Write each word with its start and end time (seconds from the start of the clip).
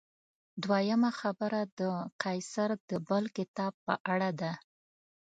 دویمه 0.63 1.11
خبره 1.19 1.61
د 1.79 1.81
قیصر 2.23 2.69
د 2.89 2.91
بل 3.09 3.23
کتاب 3.37 3.73
په 3.85 3.93
اړه 4.13 4.29
ده. 4.41 4.51